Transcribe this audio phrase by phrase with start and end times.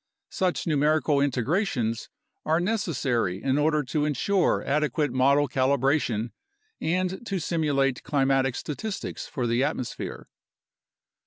[0.31, 2.09] Such numerical integrations
[2.43, 6.31] are necessary in order to ensure adequate model calibration
[6.81, 10.27] and to simulate climatic statistics for the atmosphere.